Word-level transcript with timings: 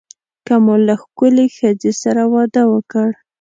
که 0.45 0.55
مو 0.63 0.75
له 0.87 0.95
ښکلې 1.01 1.45
ښځې 1.57 1.91
سره 2.01 2.21
واده 2.33 2.63
وکړ. 2.73 3.09